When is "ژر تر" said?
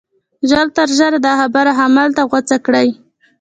0.49-0.87